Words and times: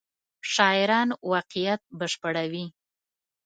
شاعران 0.53 1.09
واقعیت 1.31 1.81
بشپړوي. 1.99 2.65